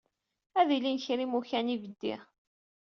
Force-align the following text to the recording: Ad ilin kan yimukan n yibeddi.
Ad 0.59 0.69
ilin 0.77 0.99
kan 1.05 1.19
yimukan 1.23 1.65
n 1.65 1.71
yibeddi. 1.71 2.15